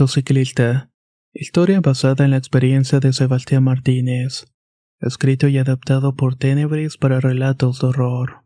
motociclista. 0.00 0.88
Historia 1.34 1.82
basada 1.82 2.24
en 2.24 2.30
la 2.30 2.38
experiencia 2.38 3.00
de 3.00 3.12
Sebastián 3.12 3.64
Martínez. 3.64 4.46
Escrito 4.98 5.46
y 5.46 5.58
adaptado 5.58 6.16
por 6.16 6.36
Tenebris 6.36 6.96
para 6.96 7.20
relatos 7.20 7.80
de 7.80 7.88
horror. 7.88 8.44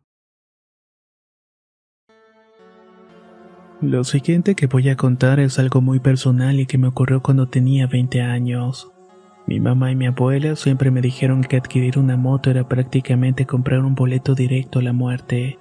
Lo 3.79 4.03
siguiente 4.03 4.55
que 4.55 4.67
voy 4.67 4.89
a 4.89 4.97
contar 4.97 5.39
es 5.39 5.57
algo 5.57 5.79
muy 5.79 5.99
personal 5.99 6.59
y 6.59 6.65
que 6.65 6.77
me 6.77 6.87
ocurrió 6.87 7.23
cuando 7.23 7.47
tenía 7.47 7.87
20 7.87 8.21
años. 8.21 8.91
Mi 9.47 9.61
mamá 9.61 9.91
y 9.91 9.95
mi 9.95 10.07
abuela 10.07 10.57
siempre 10.57 10.91
me 10.91 10.99
dijeron 10.99 11.41
que 11.41 11.55
adquirir 11.55 11.97
una 11.97 12.17
moto 12.17 12.49
era 12.51 12.67
prácticamente 12.67 13.45
comprar 13.45 13.79
un 13.79 13.95
boleto 13.95 14.35
directo 14.35 14.79
a 14.79 14.83
la 14.83 14.91
muerte. 14.91 15.57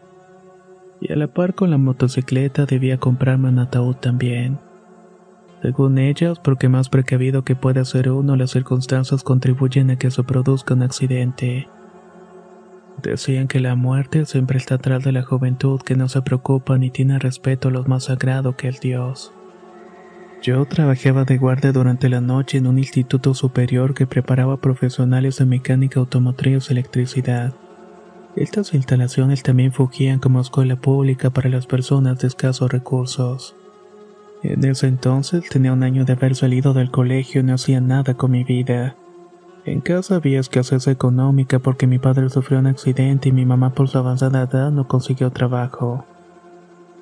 Y 1.00 1.12
a 1.12 1.16
la 1.16 1.28
par 1.28 1.54
con 1.54 1.70
la 1.70 1.78
motocicleta 1.78 2.66
debía 2.66 2.98
comprarme 2.98 3.48
un 3.48 3.60
ataúd 3.60 3.94
también. 3.94 4.58
Según 5.64 5.96
ellas, 5.96 6.38
porque 6.40 6.68
más 6.68 6.90
precavido 6.90 7.42
que 7.42 7.56
pueda 7.56 7.86
ser 7.86 8.10
uno, 8.10 8.36
las 8.36 8.50
circunstancias 8.50 9.22
contribuyen 9.22 9.90
a 9.90 9.96
que 9.96 10.10
se 10.10 10.22
produzca 10.22 10.74
un 10.74 10.82
accidente. 10.82 11.70
Decían 13.02 13.48
que 13.48 13.60
la 13.60 13.74
muerte 13.74 14.26
siempre 14.26 14.58
está 14.58 14.74
atrás 14.74 15.02
de 15.04 15.12
la 15.12 15.22
juventud 15.22 15.80
que 15.80 15.96
no 15.96 16.10
se 16.10 16.20
preocupa 16.20 16.76
ni 16.76 16.90
tiene 16.90 17.18
respeto 17.18 17.68
a 17.68 17.70
lo 17.70 17.82
más 17.84 18.04
sagrado 18.04 18.58
que 18.58 18.68
el 18.68 18.74
Dios. 18.74 19.32
Yo 20.42 20.62
trabajaba 20.66 21.24
de 21.24 21.38
guardia 21.38 21.72
durante 21.72 22.10
la 22.10 22.20
noche 22.20 22.58
en 22.58 22.66
un 22.66 22.76
instituto 22.78 23.32
superior 23.32 23.94
que 23.94 24.06
preparaba 24.06 24.58
profesionales 24.58 25.38
de 25.38 25.46
mecánica 25.46 25.98
automotriz 25.98 26.68
y 26.68 26.74
electricidad. 26.74 27.54
Estas 28.36 28.74
instalaciones 28.74 29.42
también 29.42 29.72
fungían 29.72 30.18
como 30.18 30.42
escuela 30.42 30.76
pública 30.76 31.30
para 31.30 31.48
las 31.48 31.66
personas 31.66 32.18
de 32.18 32.28
escasos 32.28 32.70
recursos. 32.70 33.56
En 34.44 34.62
ese 34.62 34.88
entonces 34.88 35.48
tenía 35.48 35.72
un 35.72 35.82
año 35.82 36.04
de 36.04 36.12
haber 36.12 36.36
salido 36.36 36.74
del 36.74 36.90
colegio 36.90 37.40
y 37.40 37.44
no 37.44 37.54
hacía 37.54 37.80
nada 37.80 38.12
con 38.12 38.30
mi 38.30 38.44
vida. 38.44 38.94
En 39.64 39.80
casa 39.80 40.16
había 40.16 40.38
escasez 40.38 40.86
económica 40.86 41.60
porque 41.60 41.86
mi 41.86 41.98
padre 41.98 42.28
sufrió 42.28 42.58
un 42.58 42.66
accidente 42.66 43.30
y 43.30 43.32
mi 43.32 43.46
mamá 43.46 43.70
por 43.72 43.88
su 43.88 43.96
avanzada 43.96 44.42
edad 44.42 44.70
no 44.70 44.86
consiguió 44.86 45.30
trabajo. 45.30 46.04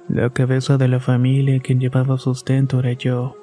La 0.08 0.30
cabeza 0.30 0.78
de 0.78 0.86
la 0.86 1.00
familia 1.00 1.58
quien 1.58 1.80
llevaba 1.80 2.16
sustento 2.16 2.78
era 2.78 2.92
yo. 2.92 3.34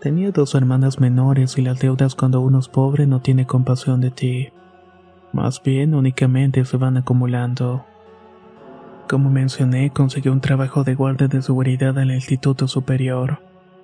Tenía 0.00 0.30
dos 0.30 0.54
hermanas 0.54 0.98
menores 0.98 1.58
y 1.58 1.62
las 1.62 1.78
deudas 1.78 2.14
cuando 2.14 2.40
uno 2.40 2.58
es 2.58 2.68
pobre 2.68 3.06
no 3.06 3.20
tiene 3.20 3.46
compasión 3.46 4.00
de 4.00 4.10
ti. 4.10 4.48
Más 5.34 5.62
bien 5.62 5.94
únicamente 5.94 6.64
se 6.64 6.78
van 6.78 6.96
acumulando. 6.96 7.84
Como 9.10 9.28
mencioné, 9.28 9.90
conseguí 9.90 10.30
un 10.30 10.40
trabajo 10.40 10.84
de 10.84 10.94
guardia 10.94 11.28
de 11.28 11.42
seguridad 11.42 11.98
en 11.98 12.08
el 12.08 12.14
Instituto 12.14 12.66
Superior. 12.66 13.41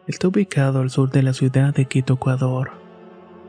Está 0.08 0.28
ubicado 0.28 0.80
al 0.80 0.88
sur 0.88 1.10
de 1.10 1.22
la 1.22 1.34
ciudad 1.34 1.74
de 1.74 1.84
Quito, 1.84 2.14
Ecuador. 2.14 2.70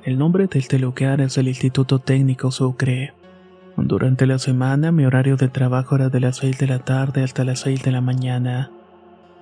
El 0.04 0.18
nombre 0.18 0.48
de 0.48 0.60
este 0.60 0.78
lugar 0.78 1.22
es 1.22 1.38
el 1.38 1.48
Instituto 1.48 2.00
Técnico 2.00 2.52
Sucre. 2.52 3.14
Durante 3.78 4.28
la 4.28 4.40
semana 4.40 4.92
mi 4.92 5.06
horario 5.06 5.38
de 5.38 5.48
trabajo 5.48 5.96
era 5.96 6.10
de 6.10 6.20
las 6.20 6.36
6 6.36 6.58
de 6.58 6.68
la 6.68 6.80
tarde 6.80 7.24
hasta 7.24 7.46
las 7.46 7.62
6 7.62 7.82
de 7.84 7.94
la 7.94 8.02
mañana. 8.02 8.72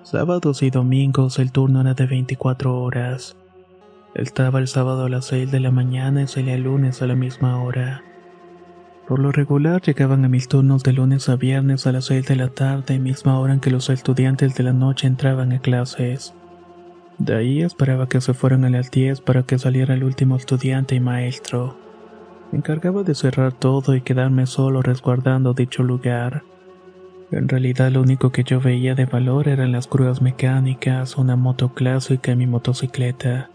Sábados 0.03 0.61
y 0.61 0.69
domingos 0.69 1.39
el 1.39 1.51
turno 1.51 1.81
era 1.81 1.95
de 1.95 2.05
24 2.05 2.79
horas. 2.79 3.35
Estaba 4.13 4.59
el 4.59 4.67
sábado 4.67 5.05
a 5.05 5.09
las 5.09 5.25
6 5.25 5.51
de 5.51 5.59
la 5.59 5.71
mañana 5.71 6.21
y 6.21 6.27
salía 6.27 6.53
el 6.53 6.65
lunes 6.65 7.01
a 7.01 7.07
la 7.07 7.15
misma 7.15 7.63
hora. 7.63 8.03
Por 9.07 9.17
lo 9.17 9.31
regular 9.31 9.81
llegaban 9.81 10.23
a 10.23 10.29
mis 10.29 10.47
turnos 10.47 10.83
de 10.83 10.93
lunes 10.93 11.29
a 11.29 11.35
viernes 11.35 11.87
a 11.87 11.93
las 11.93 12.05
6 12.05 12.27
de 12.27 12.35
la 12.35 12.49
tarde, 12.49 12.99
misma 12.99 13.39
hora 13.39 13.53
en 13.53 13.59
que 13.59 13.71
los 13.71 13.89
estudiantes 13.89 14.53
de 14.53 14.63
la 14.63 14.73
noche 14.73 15.07
entraban 15.07 15.51
a 15.51 15.57
clases. 15.57 16.35
De 17.19 17.35
ahí 17.35 17.61
esperaba 17.61 18.07
que 18.07 18.21
se 18.21 18.33
fueran 18.33 18.65
a 18.65 18.69
las 18.69 18.91
10 18.91 19.21
para 19.21 19.43
que 19.43 19.57
saliera 19.57 19.93
el 19.93 20.03
último 20.03 20.35
estudiante 20.35 20.95
y 20.95 20.99
maestro. 20.99 21.77
Me 22.51 22.59
encargaba 22.59 23.03
de 23.03 23.15
cerrar 23.15 23.53
todo 23.53 23.95
y 23.95 24.01
quedarme 24.01 24.45
solo 24.45 24.81
resguardando 24.81 25.53
dicho 25.53 25.83
lugar. 25.83 26.43
En 27.31 27.49
realidad 27.49 27.91
lo 27.91 28.01
único 28.01 28.31
que 28.31 28.43
yo 28.43 28.61
veía 28.61 28.95
de 28.95 29.05
valor 29.05 29.47
eran 29.47 29.71
las 29.71 29.89
grúas 29.89 30.21
mecánicas, 30.21 31.17
una 31.17 31.35
moto 31.35 31.73
clásica 31.73 32.31
y 32.31 32.35
mi 32.35 32.47
motocicleta 32.47 33.49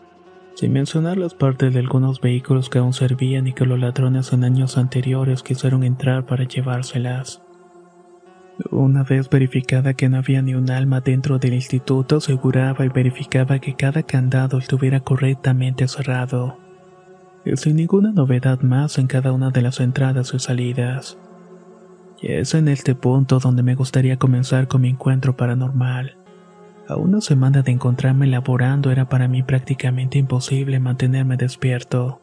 sin 0.55 0.73
mencionar 0.73 1.17
las 1.17 1.34
partes 1.34 1.73
de 1.73 1.81
algunos 1.81 2.21
vehículos 2.21 2.69
que 2.69 2.79
aún 2.79 2.93
servían 2.93 3.47
y 3.47 3.53
que 3.53 3.65
los 3.65 3.79
ladrones 3.79 4.33
en 4.33 4.44
años 4.44 4.77
anteriores 4.77 5.43
quisieron 5.43 5.83
entrar 5.83 6.27
para 6.27 6.44
llevárselas. 6.44 7.43
Una 8.70 9.02
vez 9.02 9.28
verificada 9.30 9.94
que 9.94 10.08
no 10.08 10.18
había 10.18 10.42
ni 10.42 10.54
un 10.54 10.70
alma 10.70 11.00
dentro 11.00 11.38
del 11.38 11.54
instituto, 11.54 12.16
aseguraba 12.16 12.84
y 12.84 12.88
verificaba 12.88 13.58
que 13.58 13.74
cada 13.74 14.02
candado 14.02 14.58
estuviera 14.58 15.00
correctamente 15.00 15.88
cerrado, 15.88 16.58
sin 17.54 17.76
ninguna 17.76 18.12
novedad 18.12 18.60
más 18.60 18.98
en 18.98 19.06
cada 19.06 19.32
una 19.32 19.50
de 19.50 19.62
las 19.62 19.80
entradas 19.80 20.32
y 20.34 20.38
salidas. 20.38 21.18
Y 22.20 22.32
es 22.32 22.54
en 22.54 22.68
este 22.68 22.94
punto 22.94 23.40
donde 23.40 23.62
me 23.62 23.74
gustaría 23.74 24.16
comenzar 24.16 24.69
con 24.69 24.82
mi 24.82 24.90
encuentro 24.90 25.36
paranormal. 25.36 26.16
A 26.88 26.96
una 26.96 27.20
semana 27.20 27.62
de 27.62 27.72
encontrarme 27.72 28.26
laborando 28.26 28.90
era 28.90 29.08
para 29.08 29.28
mí 29.28 29.42
prácticamente 29.42 30.19
imposible 30.19 30.78
mantenerme 30.78 31.36
despierto. 31.36 32.22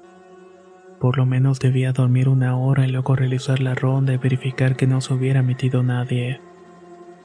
Por 1.00 1.18
lo 1.18 1.26
menos 1.26 1.60
debía 1.60 1.94
dormir 1.94 2.28
una 2.28 2.58
hora 2.58 2.86
y 2.86 2.92
luego 2.92 3.16
realizar 3.16 3.62
la 3.62 3.74
ronda 3.74 4.14
y 4.14 4.18
verificar 4.18 4.76
que 4.76 4.88
no 4.88 5.00
se 5.00 5.14
hubiera 5.14 5.42
metido 5.42 5.82
nadie. 5.82 6.42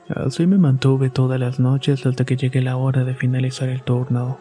Así 0.09 0.47
me 0.47 0.59
mantuve 0.59 1.11
todas 1.11 1.41
las 1.41 1.59
noches 1.59 2.07
hasta 2.07 2.25
que 2.25 2.37
llegue 2.37 2.61
la 2.61 2.77
hora 2.77 3.05
de 3.05 3.15
finalizar 3.15 3.69
el 3.69 3.83
turno. 3.83 4.39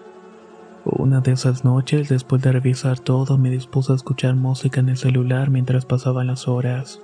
Una 0.86 1.22
de 1.22 1.32
esas 1.32 1.64
noches, 1.64 2.10
después 2.10 2.42
de 2.42 2.52
revisar 2.52 3.00
todo, 3.00 3.38
me 3.38 3.50
dispuse 3.50 3.94
a 3.94 3.96
escuchar 3.96 4.36
música 4.36 4.82
en 4.82 4.90
el 4.90 4.98
celular 4.98 5.50
mientras 5.50 5.86
pasaban 5.86 6.28
las 6.28 6.48
horas. 6.48 7.02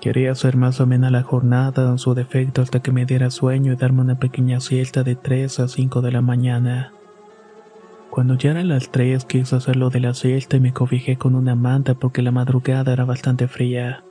Quería 0.00 0.32
hacer 0.32 0.56
más 0.56 0.80
o 0.80 0.86
menos 0.86 1.10
la 1.10 1.22
jornada 1.22 1.90
en 1.90 1.98
su 1.98 2.14
defecto 2.14 2.60
hasta 2.60 2.80
que 2.80 2.92
me 2.92 3.06
diera 3.06 3.30
sueño 3.30 3.72
y 3.72 3.76
darme 3.76 4.02
una 4.02 4.18
pequeña 4.18 4.60
siesta 4.60 5.02
de 5.02 5.16
3 5.16 5.60
a 5.60 5.68
5 5.68 6.02
de 6.02 6.12
la 6.12 6.20
mañana. 6.20 6.92
Cuando 8.16 8.38
ya 8.38 8.52
eran 8.52 8.68
las 8.68 8.88
3 8.88 9.26
quise 9.26 9.56
hacer 9.56 9.76
lo 9.76 9.90
de 9.90 10.00
la 10.00 10.14
siesta 10.14 10.56
y 10.56 10.60
me 10.60 10.72
cobijé 10.72 11.18
con 11.18 11.34
una 11.34 11.54
manta 11.54 11.92
porque 11.92 12.22
la 12.22 12.30
madrugada 12.30 12.94
era 12.94 13.04
bastante 13.04 13.46
fría. 13.46 14.04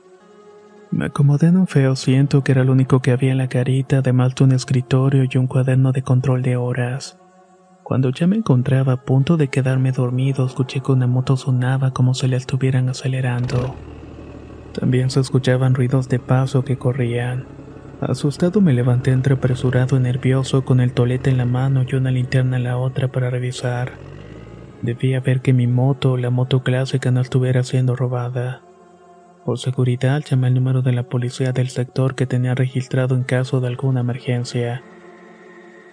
Me 0.92 1.06
acomodé 1.06 1.48
en 1.48 1.56
un 1.56 1.66
feo 1.66 1.90
asiento 1.90 2.44
que 2.44 2.52
era 2.52 2.62
lo 2.62 2.70
único 2.70 3.02
que 3.02 3.10
había 3.10 3.32
en 3.32 3.38
la 3.38 3.48
carita, 3.48 3.98
además 3.98 4.36
de 4.36 4.44
un 4.44 4.52
escritorio 4.52 5.24
y 5.28 5.38
un 5.38 5.48
cuaderno 5.48 5.90
de 5.90 6.02
control 6.02 6.42
de 6.42 6.54
horas. 6.54 7.18
Cuando 7.82 8.10
ya 8.10 8.28
me 8.28 8.36
encontraba 8.36 8.92
a 8.92 9.04
punto 9.04 9.36
de 9.36 9.48
quedarme 9.48 9.90
dormido, 9.90 10.46
escuché 10.46 10.80
que 10.82 10.92
una 10.92 11.08
moto 11.08 11.36
sonaba 11.36 11.90
como 11.90 12.14
si 12.14 12.28
la 12.28 12.36
estuvieran 12.36 12.88
acelerando. 12.88 13.74
También 14.72 15.10
se 15.10 15.18
escuchaban 15.18 15.74
ruidos 15.74 16.08
de 16.08 16.20
paso 16.20 16.62
que 16.62 16.78
corrían. 16.78 17.44
Asustado 18.00 18.60
me 18.60 18.74
levanté 18.74 19.10
entre 19.10 19.34
apresurado 19.34 19.96
y 19.96 20.00
nervioso 20.00 20.64
con 20.66 20.80
el 20.80 20.92
tolete 20.92 21.30
en 21.30 21.38
la 21.38 21.46
mano 21.46 21.82
y 21.88 21.94
una 21.94 22.10
linterna 22.10 22.58
en 22.58 22.64
la 22.64 22.76
otra 22.76 23.08
para 23.08 23.30
revisar. 23.30 23.92
Debía 24.82 25.20
ver 25.20 25.40
que 25.40 25.54
mi 25.54 25.66
moto, 25.66 26.18
la 26.18 26.28
moto 26.28 26.62
clásica, 26.62 27.10
no 27.10 27.22
estuviera 27.22 27.62
siendo 27.62 27.96
robada. 27.96 28.60
Por 29.46 29.58
seguridad 29.58 30.22
llamé 30.28 30.48
al 30.48 30.54
número 30.54 30.82
de 30.82 30.92
la 30.92 31.04
policía 31.04 31.52
del 31.52 31.68
sector 31.68 32.14
que 32.14 32.26
tenía 32.26 32.54
registrado 32.54 33.14
en 33.14 33.22
caso 33.22 33.60
de 33.60 33.68
alguna 33.68 34.00
emergencia. 34.00 34.82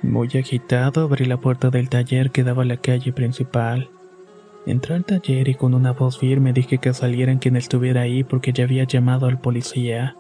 Muy 0.01 0.27
agitado 0.27 1.03
abrí 1.03 1.23
la 1.23 1.37
puerta 1.37 1.69
del 1.69 1.87
taller 1.87 2.31
que 2.31 2.43
daba 2.43 2.63
a 2.63 2.65
la 2.65 2.77
calle 2.77 3.13
principal. 3.13 3.89
Entré 4.65 4.95
al 4.95 5.05
taller 5.05 5.47
y 5.47 5.55
con 5.55 5.73
una 5.73 5.93
voz 5.93 6.19
firme 6.19 6.51
dije 6.51 6.79
que 6.79 6.93
salieran 6.93 7.39
quien 7.39 7.55
estuviera 7.55 8.01
ahí 8.01 8.25
porque 8.25 8.51
ya 8.51 8.65
había 8.65 8.83
llamado 8.83 9.27
al 9.27 9.39
policía. 9.39 10.17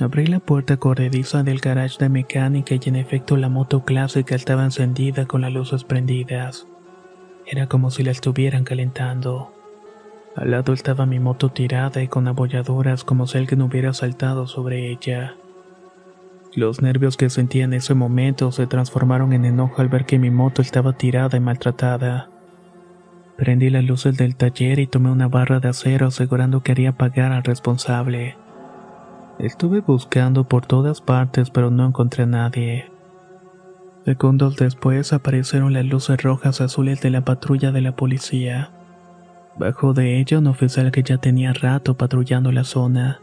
Abrí 0.00 0.26
la 0.26 0.40
puerta 0.40 0.78
corrediza 0.78 1.42
del 1.42 1.60
garage 1.60 1.98
de 1.98 2.08
mecánica 2.08 2.74
y 2.74 2.80
en 2.88 2.96
efecto 2.96 3.36
la 3.36 3.48
moto 3.48 3.84
clásica 3.84 4.34
estaba 4.34 4.64
encendida 4.64 5.26
con 5.26 5.42
las 5.42 5.52
luces 5.52 5.84
prendidas. 5.84 6.66
Era 7.46 7.66
como 7.66 7.90
si 7.90 8.02
la 8.02 8.10
estuvieran 8.10 8.64
calentando. 8.64 9.52
Al 10.34 10.50
lado 10.50 10.72
estaba 10.72 11.04
mi 11.04 11.18
moto 11.18 11.50
tirada 11.50 12.02
y 12.02 12.08
con 12.08 12.26
abolladuras 12.26 13.04
como 13.04 13.26
si 13.26 13.38
alguien 13.38 13.60
hubiera 13.62 13.92
saltado 13.92 14.46
sobre 14.46 14.90
ella. 14.90 15.36
Los 16.54 16.80
nervios 16.80 17.16
que 17.16 17.30
sentía 17.30 17.64
en 17.64 17.74
ese 17.74 17.94
momento 17.94 18.50
se 18.52 18.66
transformaron 18.66 19.32
en 19.32 19.44
enojo 19.44 19.82
al 19.82 19.88
ver 19.88 20.06
que 20.06 20.18
mi 20.18 20.30
moto 20.30 20.62
estaba 20.62 20.94
tirada 20.94 21.36
y 21.36 21.40
maltratada. 21.40 22.30
Prendí 23.36 23.70
las 23.70 23.84
luces 23.84 24.16
del 24.16 24.36
taller 24.36 24.78
y 24.78 24.86
tomé 24.86 25.10
una 25.10 25.28
barra 25.28 25.60
de 25.60 25.68
acero 25.68 26.06
asegurando 26.06 26.62
que 26.62 26.72
haría 26.72 26.92
pagar 26.92 27.32
al 27.32 27.42
responsable. 27.42 28.36
Estuve 29.42 29.80
buscando 29.80 30.44
por 30.44 30.66
todas 30.66 31.00
partes 31.00 31.50
pero 31.50 31.68
no 31.72 31.84
encontré 31.84 32.22
a 32.22 32.26
nadie. 32.26 32.92
Segundos 34.04 34.54
después 34.54 35.12
aparecieron 35.12 35.72
las 35.72 35.84
luces 35.84 36.22
rojas 36.22 36.60
azules 36.60 37.00
de 37.00 37.10
la 37.10 37.24
patrulla 37.24 37.72
de 37.72 37.80
la 37.80 37.96
policía. 37.96 38.70
Bajo 39.58 39.94
de 39.94 40.20
ella 40.20 40.38
un 40.38 40.46
oficial 40.46 40.92
que 40.92 41.02
ya 41.02 41.18
tenía 41.18 41.52
rato 41.52 41.96
patrullando 41.96 42.52
la 42.52 42.62
zona. 42.62 43.20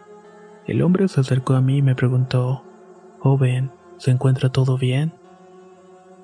El 0.68 0.82
hombre 0.82 1.08
se 1.08 1.22
acercó 1.22 1.54
a 1.54 1.62
mí 1.62 1.78
y 1.78 1.82
me 1.82 1.96
preguntó, 1.96 2.66
Joven, 3.20 3.72
¿se 3.98 4.12
encuentra 4.12 4.50
todo 4.50 4.78
bien? 4.78 5.14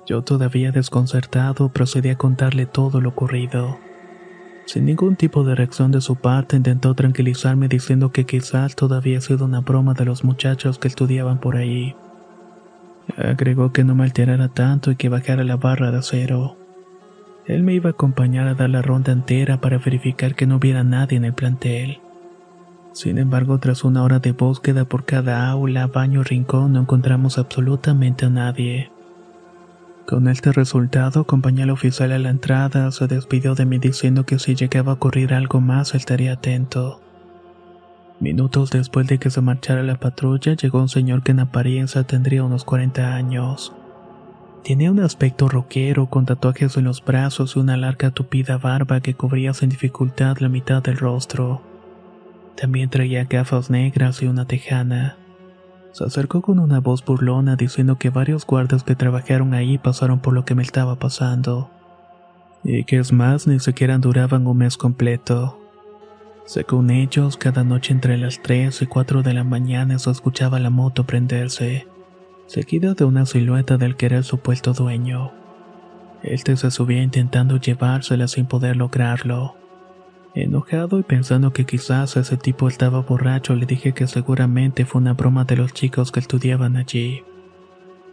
Yo 0.06 0.20
todavía 0.20 0.72
desconcertado 0.72 1.70
procedí 1.70 2.10
a 2.10 2.18
contarle 2.18 2.66
todo 2.66 3.00
lo 3.00 3.08
ocurrido. 3.08 3.78
Sin 4.66 4.84
ningún 4.84 5.14
tipo 5.14 5.44
de 5.44 5.54
reacción 5.54 5.92
de 5.92 6.00
su 6.00 6.16
parte, 6.16 6.56
intentó 6.56 6.94
tranquilizarme 6.94 7.68
diciendo 7.68 8.10
que 8.10 8.26
quizás 8.26 8.74
todavía 8.74 9.18
ha 9.18 9.20
sido 9.20 9.44
una 9.44 9.60
broma 9.60 9.94
de 9.94 10.04
los 10.04 10.24
muchachos 10.24 10.78
que 10.78 10.88
estudiaban 10.88 11.38
por 11.38 11.56
ahí. 11.56 11.94
Agregó 13.16 13.72
que 13.72 13.84
no 13.84 13.94
me 13.94 14.02
alterara 14.02 14.48
tanto 14.48 14.90
y 14.90 14.96
que 14.96 15.08
bajara 15.08 15.44
la 15.44 15.56
barra 15.56 15.92
de 15.92 15.98
acero. 15.98 16.56
Él 17.46 17.62
me 17.62 17.74
iba 17.74 17.90
a 17.90 17.92
acompañar 17.92 18.48
a 18.48 18.54
dar 18.54 18.68
la 18.68 18.82
ronda 18.82 19.12
entera 19.12 19.60
para 19.60 19.78
verificar 19.78 20.34
que 20.34 20.48
no 20.48 20.56
hubiera 20.56 20.82
nadie 20.82 21.16
en 21.16 21.24
el 21.24 21.32
plantel. 21.32 22.00
Sin 22.92 23.18
embargo, 23.18 23.58
tras 23.58 23.84
una 23.84 24.02
hora 24.02 24.18
de 24.18 24.32
búsqueda 24.32 24.84
por 24.84 25.04
cada 25.04 25.48
aula, 25.48 25.86
baño 25.86 26.24
rincón, 26.24 26.72
no 26.72 26.80
encontramos 26.80 27.38
absolutamente 27.38 28.26
a 28.26 28.30
nadie. 28.30 28.90
Con 30.06 30.28
este 30.28 30.52
resultado, 30.52 31.22
acompañé 31.22 31.64
al 31.64 31.70
oficial 31.70 32.12
a 32.12 32.20
la 32.20 32.30
entrada, 32.30 32.92
se 32.92 33.08
despidió 33.08 33.56
de 33.56 33.66
mí 33.66 33.78
diciendo 33.78 34.24
que 34.24 34.38
si 34.38 34.54
llegaba 34.54 34.92
a 34.92 34.94
ocurrir 34.94 35.34
algo 35.34 35.60
más 35.60 35.96
estaría 35.96 36.34
atento. 36.34 37.00
Minutos 38.20 38.70
después 38.70 39.08
de 39.08 39.18
que 39.18 39.30
se 39.30 39.40
marchara 39.40 39.82
la 39.82 39.98
patrulla, 39.98 40.54
llegó 40.54 40.80
un 40.80 40.88
señor 40.88 41.24
que 41.24 41.32
en 41.32 41.40
apariencia 41.40 42.04
tendría 42.04 42.44
unos 42.44 42.64
40 42.64 43.16
años. 43.16 43.74
Tenía 44.62 44.92
un 44.92 45.00
aspecto 45.00 45.48
roquero 45.48 46.06
con 46.06 46.24
tatuajes 46.24 46.76
en 46.76 46.84
los 46.84 47.04
brazos 47.04 47.56
y 47.56 47.58
una 47.58 47.76
larga 47.76 48.12
tupida 48.12 48.58
barba 48.58 49.00
que 49.00 49.14
cubría 49.14 49.54
sin 49.54 49.70
dificultad 49.70 50.38
la 50.38 50.48
mitad 50.48 50.84
del 50.84 50.98
rostro. 50.98 51.62
También 52.56 52.90
traía 52.90 53.24
gafas 53.24 53.70
negras 53.70 54.22
y 54.22 54.26
una 54.26 54.44
tejana. 54.44 55.16
Se 55.92 56.04
acercó 56.04 56.42
con 56.42 56.58
una 56.58 56.80
voz 56.80 57.04
burlona 57.04 57.56
diciendo 57.56 57.96
que 57.96 58.10
varios 58.10 58.46
guardias 58.46 58.84
que 58.84 58.94
trabajaron 58.94 59.54
ahí 59.54 59.78
pasaron 59.78 60.20
por 60.20 60.34
lo 60.34 60.44
que 60.44 60.54
me 60.54 60.62
estaba 60.62 60.96
pasando. 60.96 61.70
Y 62.64 62.84
que 62.84 62.98
es 62.98 63.12
más, 63.12 63.46
ni 63.46 63.60
siquiera 63.60 63.98
duraban 63.98 64.46
un 64.46 64.58
mes 64.58 64.76
completo. 64.76 65.58
Según 66.44 66.90
ellos, 66.90 67.36
cada 67.36 67.64
noche 67.64 67.92
entre 67.92 68.16
las 68.18 68.40
3 68.40 68.82
y 68.82 68.86
4 68.86 69.22
de 69.22 69.34
la 69.34 69.42
mañana 69.42 69.98
se 69.98 70.10
escuchaba 70.10 70.60
la 70.60 70.70
moto 70.70 71.04
prenderse, 71.04 71.88
seguida 72.46 72.94
de 72.94 73.04
una 73.04 73.26
silueta 73.26 73.78
del 73.78 73.96
que 73.96 74.06
era 74.06 74.18
el 74.18 74.24
supuesto 74.24 74.72
dueño. 74.72 75.32
Este 76.22 76.56
se 76.56 76.70
subía 76.70 77.02
intentando 77.02 77.56
llevársela 77.56 78.28
sin 78.28 78.46
poder 78.46 78.76
lograrlo. 78.76 79.56
Enojado 80.36 80.98
y 80.98 81.02
pensando 81.02 81.54
que 81.54 81.64
quizás 81.64 82.14
ese 82.18 82.36
tipo 82.36 82.68
estaba 82.68 83.00
borracho, 83.00 83.54
le 83.54 83.64
dije 83.64 83.94
que 83.94 84.06
seguramente 84.06 84.84
fue 84.84 85.00
una 85.00 85.14
broma 85.14 85.46
de 85.46 85.56
los 85.56 85.72
chicos 85.72 86.12
que 86.12 86.20
estudiaban 86.20 86.76
allí. 86.76 87.24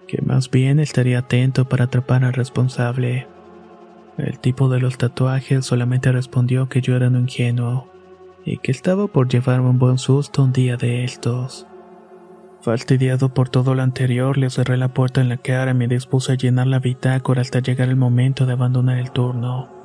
Que 0.07 0.21
más 0.21 0.49
bien 0.49 0.79
estaría 0.79 1.19
atento 1.19 1.65
para 1.65 1.83
atrapar 1.83 2.23
al 2.23 2.31
responsable. 2.31 3.27
El 4.17 4.39
tipo 4.39 4.69
de 4.69 4.79
los 4.79 4.97
tatuajes 4.97 5.65
solamente 5.65 6.13
respondió 6.13 6.69
que 6.69 6.79
yo 6.79 6.95
era 6.95 7.09
un 7.09 7.17
ingenuo 7.17 7.89
y 8.45 8.57
que 8.59 8.71
estaba 8.71 9.07
por 9.07 9.27
llevarme 9.27 9.71
un 9.71 9.79
buen 9.79 9.97
susto 9.97 10.43
un 10.43 10.53
día 10.53 10.77
de 10.77 11.03
estos. 11.03 11.67
Fastidiado 12.61 13.33
por 13.33 13.49
todo 13.49 13.75
lo 13.75 13.81
anterior, 13.81 14.37
le 14.37 14.49
cerré 14.49 14.77
la 14.77 14.93
puerta 14.93 15.19
en 15.19 15.27
la 15.27 15.35
cara 15.35 15.71
y 15.71 15.73
me 15.73 15.89
dispuse 15.89 16.31
a 16.31 16.35
llenar 16.35 16.67
la 16.67 16.79
bitácora 16.79 17.41
hasta 17.41 17.59
llegar 17.59 17.89
el 17.89 17.97
momento 17.97 18.45
de 18.45 18.53
abandonar 18.53 18.97
el 18.97 19.11
turno. 19.11 19.82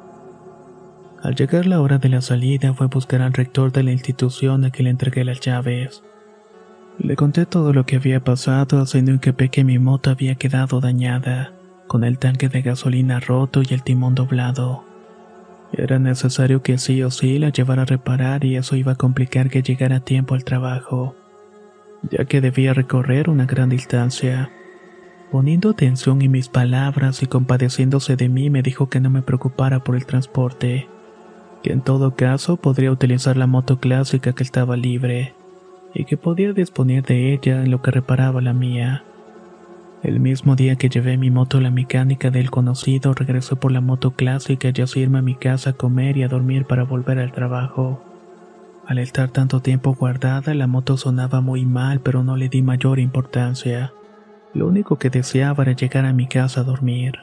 Al 1.22 1.34
llegar 1.34 1.66
la 1.66 1.80
hora 1.80 1.98
de 1.98 2.08
la 2.08 2.20
salida 2.20 2.72
fue 2.74 2.86
a 2.86 2.88
buscar 2.88 3.22
al 3.22 3.32
rector 3.32 3.72
de 3.72 3.82
la 3.82 3.90
institución 3.90 4.64
a 4.64 4.70
quien 4.70 4.84
le 4.84 4.90
entregué 4.90 5.24
las 5.24 5.40
llaves. 5.40 6.04
Le 6.96 7.16
conté 7.16 7.44
todo 7.44 7.72
lo 7.72 7.86
que 7.86 7.96
había 7.96 8.22
pasado, 8.22 8.80
haciendo 8.80 9.10
hincapié 9.10 9.48
que 9.48 9.64
mi 9.64 9.78
moto 9.80 10.10
había 10.10 10.36
quedado 10.36 10.80
dañada, 10.80 11.52
con 11.88 12.04
el 12.04 12.18
tanque 12.18 12.48
de 12.48 12.62
gasolina 12.62 13.18
roto 13.18 13.62
y 13.68 13.74
el 13.74 13.82
timón 13.82 14.14
doblado. 14.14 14.84
Era 15.72 15.98
necesario 15.98 16.62
que 16.62 16.78
sí 16.78 17.02
o 17.02 17.10
sí 17.10 17.38
la 17.38 17.50
llevara 17.50 17.82
a 17.82 17.86
reparar 17.86 18.44
y 18.44 18.56
eso 18.56 18.76
iba 18.76 18.92
a 18.92 18.96
complicar 18.96 19.50
que 19.50 19.62
llegara 19.62 19.96
a 19.96 20.00
tiempo 20.00 20.34
al 20.34 20.44
trabajo, 20.44 21.16
ya 22.10 22.26
que 22.26 22.40
debía 22.40 22.74
recorrer 22.74 23.28
una 23.28 23.44
gran 23.44 23.70
distancia. 23.70 24.50
Poniendo 25.32 25.70
atención 25.70 26.22
en 26.22 26.30
mis 26.30 26.48
palabras 26.48 27.22
y 27.22 27.26
compadeciéndose 27.26 28.16
de 28.16 28.28
mí, 28.28 28.50
me 28.50 28.62
dijo 28.62 28.88
que 28.88 29.00
no 29.00 29.10
me 29.10 29.22
preocupara 29.22 29.80
por 29.80 29.96
el 29.96 30.06
transporte 30.06 30.88
que 31.62 31.72
en 31.72 31.80
todo 31.80 32.14
caso 32.14 32.56
podría 32.56 32.92
utilizar 32.92 33.36
la 33.36 33.46
moto 33.46 33.78
clásica 33.78 34.32
que 34.32 34.42
estaba 34.42 34.76
libre, 34.76 35.34
y 35.94 36.04
que 36.04 36.16
podía 36.16 36.52
disponer 36.52 37.04
de 37.04 37.32
ella 37.32 37.62
en 37.62 37.70
lo 37.70 37.82
que 37.82 37.90
reparaba 37.90 38.40
la 38.40 38.52
mía. 38.52 39.04
El 40.02 40.20
mismo 40.20 40.54
día 40.54 40.76
que 40.76 40.88
llevé 40.88 41.16
mi 41.16 41.30
moto 41.30 41.58
a 41.58 41.60
la 41.60 41.72
mecánica 41.72 42.30
del 42.30 42.50
conocido, 42.50 43.14
regresé 43.14 43.56
por 43.56 43.72
la 43.72 43.80
moto 43.80 44.12
clásica 44.12 44.70
y 44.72 44.80
así 44.80 45.00
irme 45.00 45.18
a 45.18 45.22
mi 45.22 45.34
casa 45.34 45.70
a 45.70 45.72
comer 45.72 46.16
y 46.16 46.22
a 46.22 46.28
dormir 46.28 46.66
para 46.66 46.84
volver 46.84 47.18
al 47.18 47.32
trabajo. 47.32 48.00
Al 48.86 48.98
estar 48.98 49.28
tanto 49.30 49.60
tiempo 49.60 49.94
guardada, 49.94 50.54
la 50.54 50.68
moto 50.68 50.96
sonaba 50.96 51.40
muy 51.40 51.66
mal, 51.66 52.00
pero 52.00 52.22
no 52.22 52.36
le 52.36 52.48
di 52.48 52.62
mayor 52.62 53.00
importancia. 53.00 53.92
Lo 54.54 54.68
único 54.68 54.96
que 54.96 55.10
deseaba 55.10 55.64
era 55.64 55.72
llegar 55.72 56.06
a 56.06 56.12
mi 56.12 56.26
casa 56.26 56.60
a 56.60 56.64
dormir. 56.64 57.18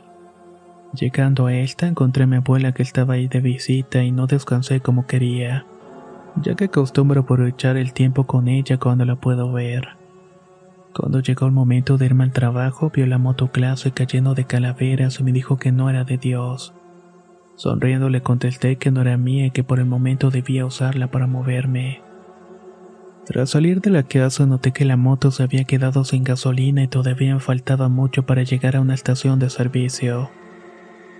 Llegando 0.99 1.47
a 1.47 1.53
esta 1.53 1.87
encontré 1.87 2.23
a 2.23 2.27
mi 2.27 2.37
abuela 2.37 2.71
que 2.71 2.81
estaba 2.81 3.15
ahí 3.15 3.27
de 3.27 3.41
visita 3.41 4.03
y 4.03 4.11
no 4.11 4.27
descansé 4.27 4.79
como 4.79 5.05
quería, 5.05 5.65
ya 6.41 6.55
que 6.55 6.65
acostumbro 6.65 7.21
aprovechar 7.21 7.75
el 7.75 7.91
tiempo 7.91 8.25
con 8.25 8.47
ella 8.47 8.77
cuando 8.77 9.03
la 9.03 9.17
puedo 9.17 9.51
ver. 9.51 9.97
Cuando 10.93 11.19
llegó 11.19 11.47
el 11.47 11.51
momento 11.51 11.97
de 11.97 12.05
irme 12.05 12.23
al 12.23 12.31
trabajo, 12.31 12.91
vio 12.95 13.05
la 13.07 13.17
moto 13.17 13.51
clásica 13.51 14.05
lleno 14.05 14.35
de 14.35 14.45
calaveras 14.45 15.19
y 15.19 15.23
me 15.23 15.33
dijo 15.33 15.57
que 15.57 15.73
no 15.73 15.89
era 15.89 16.05
de 16.05 16.17
Dios. 16.17 16.73
Sonriendo 17.55 18.07
le 18.09 18.21
contesté 18.21 18.77
que 18.77 18.91
no 18.91 19.01
era 19.01 19.17
mía 19.17 19.47
y 19.47 19.51
que 19.51 19.65
por 19.65 19.79
el 19.79 19.85
momento 19.85 20.29
debía 20.29 20.65
usarla 20.65 21.11
para 21.11 21.27
moverme. 21.27 22.01
Tras 23.25 23.49
salir 23.49 23.81
de 23.81 23.89
la 23.89 24.03
casa 24.03 24.45
noté 24.45 24.71
que 24.71 24.85
la 24.85 24.95
moto 24.95 25.31
se 25.31 25.43
había 25.43 25.65
quedado 25.65 26.05
sin 26.05 26.23
gasolina 26.23 26.83
y 26.83 26.87
todavía 26.87 27.37
faltaba 27.39 27.89
mucho 27.89 28.25
para 28.25 28.43
llegar 28.43 28.77
a 28.77 28.81
una 28.81 28.93
estación 28.93 29.39
de 29.39 29.49
servicio. 29.49 30.29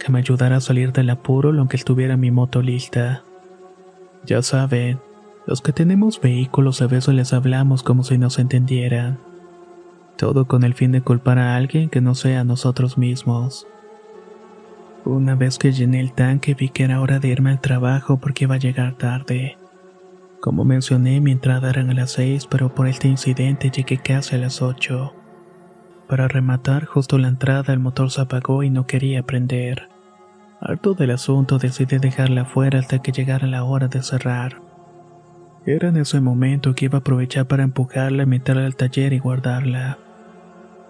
que 0.00 0.10
me 0.10 0.18
ayudara 0.18 0.56
a 0.56 0.60
salir 0.60 0.92
del 0.92 1.10
apuro 1.10 1.56
aunque 1.56 1.76
estuviera 1.76 2.16
mi 2.16 2.30
moto 2.30 2.62
lista. 2.62 3.22
Ya 4.26 4.42
saben, 4.42 4.98
los 5.46 5.60
que 5.60 5.72
tenemos 5.72 6.20
vehículos 6.20 6.82
a 6.82 6.86
veces 6.86 7.14
les 7.14 7.32
hablamos 7.32 7.82
como 7.82 8.02
si 8.02 8.18
nos 8.18 8.38
entendieran. 8.38 9.18
Todo 10.16 10.46
con 10.46 10.64
el 10.64 10.74
fin 10.74 10.92
de 10.92 11.02
culpar 11.02 11.38
a 11.38 11.56
alguien 11.56 11.88
que 11.88 12.00
no 12.00 12.14
sea 12.14 12.44
nosotros 12.44 12.98
mismos. 12.98 13.66
Una 15.04 15.34
vez 15.34 15.58
que 15.58 15.72
llené 15.72 16.00
el 16.00 16.12
tanque 16.12 16.54
vi 16.54 16.68
que 16.68 16.84
era 16.84 17.00
hora 17.00 17.20
de 17.20 17.28
irme 17.28 17.50
al 17.50 17.60
trabajo 17.60 18.18
porque 18.18 18.44
iba 18.44 18.56
a 18.56 18.58
llegar 18.58 18.94
tarde. 18.94 19.56
Como 20.40 20.64
mencioné, 20.64 21.20
mi 21.20 21.32
entrada 21.32 21.70
era 21.70 21.82
a 21.82 21.94
las 21.94 22.12
6, 22.12 22.46
pero 22.50 22.74
por 22.74 22.86
este 22.86 23.08
incidente 23.08 23.70
llegué 23.70 23.98
casi 23.98 24.36
a 24.36 24.38
las 24.38 24.62
8. 24.62 25.12
Para 26.10 26.26
rematar, 26.26 26.86
justo 26.86 27.18
la 27.18 27.28
entrada 27.28 27.72
el 27.72 27.78
motor 27.78 28.10
se 28.10 28.20
apagó 28.20 28.64
y 28.64 28.68
no 28.68 28.84
quería 28.84 29.22
prender. 29.22 29.88
Harto 30.60 30.94
del 30.94 31.12
asunto 31.12 31.58
decidí 31.58 31.98
dejarla 31.98 32.46
fuera 32.46 32.80
hasta 32.80 32.98
que 32.98 33.12
llegara 33.12 33.46
la 33.46 33.62
hora 33.62 33.86
de 33.86 34.02
cerrar. 34.02 34.60
Era 35.66 35.90
en 35.90 35.96
ese 35.96 36.20
momento 36.20 36.74
que 36.74 36.86
iba 36.86 36.98
a 36.98 37.00
aprovechar 37.02 37.46
para 37.46 37.62
empujarla, 37.62 38.26
meterla 38.26 38.66
al 38.66 38.74
taller 38.74 39.12
y 39.12 39.20
guardarla. 39.20 39.98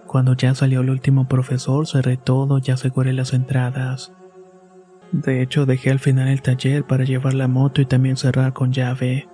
Cuando 0.07 0.33
ya 0.33 0.55
salió 0.55 0.81
el 0.81 0.89
último 0.89 1.27
profesor, 1.27 1.85
cerré 1.85 2.17
todo 2.17 2.57
y 2.57 2.71
aseguré 2.71 3.13
las 3.13 3.33
entradas. 3.33 4.11
De 5.11 5.43
hecho, 5.43 5.67
dejé 5.67 5.91
al 5.91 5.99
final 5.99 6.29
el 6.29 6.41
taller 6.41 6.83
para 6.83 7.03
llevar 7.03 7.35
la 7.35 7.47
moto 7.47 7.79
y 7.79 7.85
también 7.85 8.17
cerrar 8.17 8.53
con 8.53 8.73
llave. 8.73 9.29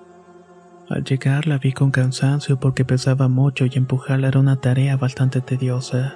Al 0.89 1.03
llegar 1.03 1.47
la 1.47 1.57
vi 1.57 1.73
con 1.73 1.91
cansancio 1.91 2.59
porque 2.59 2.85
pesaba 2.85 3.27
mucho 3.27 3.65
y 3.65 3.71
empujarla 3.75 4.29
era 4.29 4.39
una 4.39 4.55
tarea 4.55 4.95
bastante 4.95 5.41
tediosa. 5.41 6.15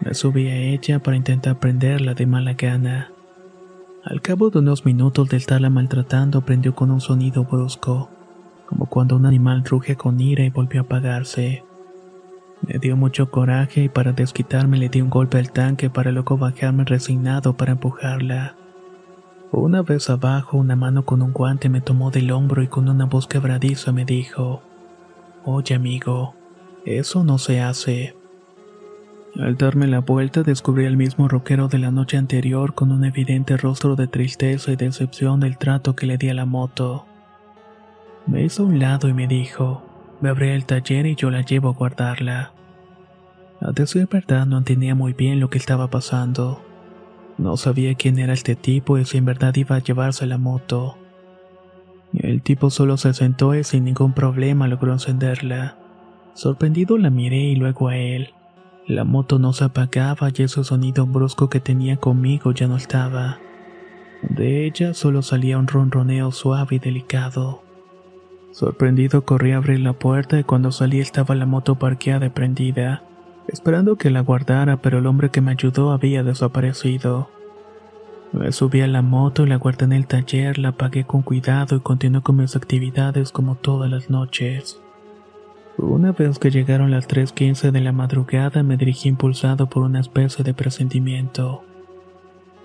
Me 0.00 0.14
subí 0.14 0.48
a 0.48 0.56
ella 0.56 0.98
para 1.00 1.16
intentar 1.16 1.58
prenderla 1.58 2.14
de 2.14 2.26
mala 2.26 2.54
gana. 2.54 3.10
Al 4.02 4.22
cabo 4.22 4.50
de 4.50 4.60
unos 4.60 4.86
minutos 4.86 5.28
de 5.28 5.36
estarla 5.36 5.68
maltratando 5.68 6.40
prendió 6.42 6.74
con 6.74 6.90
un 6.90 7.00
sonido 7.00 7.44
brusco, 7.44 8.08
como 8.66 8.86
cuando 8.86 9.16
un 9.16 9.26
animal 9.26 9.64
ruge 9.64 9.96
con 9.96 10.20
ira 10.20 10.44
y 10.44 10.50
volvió 10.50 10.80
a 10.80 10.84
apagarse. 10.84 11.64
Me 12.62 12.78
dio 12.78 12.96
mucho 12.96 13.30
coraje 13.30 13.84
y 13.84 13.88
para 13.90 14.12
desquitarme 14.12 14.78
le 14.78 14.88
di 14.88 15.02
un 15.02 15.10
golpe 15.10 15.38
al 15.38 15.50
tanque 15.50 15.90
para 15.90 16.12
luego 16.12 16.38
bajarme 16.38 16.84
resignado 16.84 17.56
para 17.56 17.72
empujarla. 17.72 18.56
Una 19.56 19.80
vez 19.80 20.10
abajo, 20.10 20.58
una 20.58 20.76
mano 20.76 21.06
con 21.06 21.22
un 21.22 21.32
guante 21.32 21.70
me 21.70 21.80
tomó 21.80 22.10
del 22.10 22.30
hombro 22.30 22.62
y 22.62 22.68
con 22.68 22.90
una 22.90 23.06
voz 23.06 23.26
quebradiza 23.26 23.90
me 23.90 24.04
dijo, 24.04 24.60
Oye 25.46 25.74
amigo, 25.74 26.34
eso 26.84 27.24
no 27.24 27.38
se 27.38 27.62
hace. 27.62 28.14
Al 29.40 29.56
darme 29.56 29.86
la 29.86 30.00
vuelta 30.00 30.42
descubrí 30.42 30.84
al 30.84 30.98
mismo 30.98 31.26
rockero 31.26 31.68
de 31.68 31.78
la 31.78 31.90
noche 31.90 32.18
anterior 32.18 32.74
con 32.74 32.92
un 32.92 33.06
evidente 33.06 33.56
rostro 33.56 33.96
de 33.96 34.08
tristeza 34.08 34.72
y 34.72 34.76
decepción 34.76 35.40
del 35.40 35.56
trato 35.56 35.96
que 35.96 36.04
le 36.04 36.18
di 36.18 36.28
a 36.28 36.34
la 36.34 36.44
moto. 36.44 37.06
Me 38.26 38.44
hizo 38.44 38.62
a 38.62 38.66
un 38.66 38.78
lado 38.78 39.08
y 39.08 39.14
me 39.14 39.26
dijo, 39.26 39.82
me 40.20 40.28
abrí 40.28 40.50
el 40.50 40.66
taller 40.66 41.06
y 41.06 41.14
yo 41.14 41.30
la 41.30 41.40
llevo 41.40 41.70
a 41.70 41.72
guardarla. 41.72 42.52
A 43.62 43.72
decir 43.72 44.06
verdad 44.06 44.44
no 44.44 44.58
entendía 44.58 44.94
muy 44.94 45.14
bien 45.14 45.40
lo 45.40 45.48
que 45.48 45.56
estaba 45.56 45.88
pasando. 45.88 46.65
No 47.38 47.56
sabía 47.56 47.94
quién 47.94 48.18
era 48.18 48.32
este 48.32 48.56
tipo 48.56 48.98
y 48.98 49.04
si 49.04 49.18
en 49.18 49.26
verdad 49.26 49.54
iba 49.56 49.76
a 49.76 49.82
llevarse 49.82 50.26
la 50.26 50.38
moto. 50.38 50.96
El 52.14 52.40
tipo 52.42 52.70
solo 52.70 52.96
se 52.96 53.12
sentó 53.12 53.54
y 53.54 53.62
sin 53.64 53.84
ningún 53.84 54.12
problema 54.12 54.68
logró 54.68 54.92
encenderla. 54.92 55.76
Sorprendido 56.34 56.96
la 56.96 57.10
miré 57.10 57.40
y 57.40 57.56
luego 57.56 57.88
a 57.88 57.96
él. 57.96 58.30
La 58.86 59.04
moto 59.04 59.38
no 59.38 59.52
se 59.52 59.64
apagaba 59.64 60.30
y 60.34 60.42
ese 60.42 60.62
sonido 60.64 61.06
brusco 61.06 61.50
que 61.50 61.60
tenía 61.60 61.96
conmigo 61.96 62.52
ya 62.52 62.68
no 62.68 62.76
estaba. 62.76 63.38
De 64.22 64.64
ella 64.64 64.94
solo 64.94 65.22
salía 65.22 65.58
un 65.58 65.66
ronroneo 65.66 66.32
suave 66.32 66.76
y 66.76 66.78
delicado. 66.78 67.62
Sorprendido 68.52 69.24
corrí 69.24 69.52
a 69.52 69.58
abrir 69.58 69.80
la 69.80 69.92
puerta 69.92 70.38
y 70.38 70.44
cuando 70.44 70.72
salí 70.72 71.00
estaba 71.00 71.34
la 71.34 71.44
moto 71.44 71.74
parqueada 71.74 72.26
y 72.26 72.30
prendida, 72.30 73.02
esperando 73.48 73.96
que 73.96 74.10
la 74.10 74.20
guardara, 74.20 74.78
pero 74.78 74.98
el 74.98 75.06
hombre 75.06 75.30
que 75.30 75.40
me 75.40 75.52
ayudó 75.52 75.92
había 75.92 76.22
desaparecido. 76.22 77.28
Me 78.32 78.52
subí 78.52 78.80
a 78.80 78.86
la 78.86 79.02
moto 79.02 79.44
y 79.44 79.48
la 79.48 79.56
guardé 79.56 79.84
en 79.84 79.92
el 79.92 80.06
taller, 80.06 80.58
la 80.58 80.70
apagué 80.70 81.04
con 81.04 81.22
cuidado 81.22 81.76
y 81.76 81.80
continué 81.80 82.22
con 82.22 82.36
mis 82.36 82.56
actividades 82.56 83.32
como 83.32 83.54
todas 83.54 83.90
las 83.90 84.10
noches. 84.10 84.80
Una 85.78 86.12
vez 86.12 86.38
que 86.38 86.50
llegaron 86.50 86.90
las 86.90 87.06
3.15 87.06 87.70
de 87.70 87.80
la 87.80 87.92
madrugada 87.92 88.62
me 88.62 88.76
dirigí 88.76 89.08
impulsado 89.08 89.68
por 89.68 89.82
una 89.82 90.00
especie 90.00 90.42
de 90.42 90.54
presentimiento. 90.54 91.62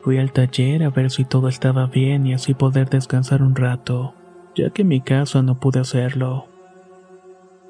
Fui 0.01 0.17
al 0.17 0.31
taller 0.31 0.83
a 0.83 0.89
ver 0.89 1.11
si 1.11 1.25
todo 1.25 1.47
estaba 1.47 1.88
bien 1.88 2.25
y 2.25 2.33
así 2.33 2.53
poder 2.53 2.89
descansar 2.89 3.43
un 3.43 3.55
rato, 3.55 4.13
ya 4.55 4.69
que 4.71 4.81
en 4.81 4.88
mi 4.88 5.01
casa 5.01 5.41
no 5.41 5.59
pude 5.59 5.79
hacerlo. 5.79 6.50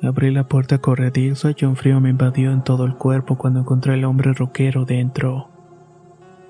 Abrí 0.04 0.32
la 0.32 0.48
puerta 0.48 0.80
corrediza 0.80 1.52
y 1.56 1.66
un 1.66 1.76
frío 1.76 2.00
me 2.02 2.10
invadió 2.10 2.52
en 2.52 2.64
todo 2.64 2.86
el 2.86 2.96
cuerpo 2.96 3.38
cuando 3.38 3.60
encontré 3.60 3.94
al 3.94 4.04
hombre 4.06 4.34
roquero 4.34 4.84
dentro. 4.84 5.50